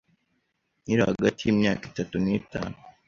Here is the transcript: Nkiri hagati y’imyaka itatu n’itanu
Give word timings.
Nkiri 0.83 1.01
hagati 1.09 1.39
y’imyaka 1.43 1.83
itatu 1.91 2.15
n’itanu 2.23 2.77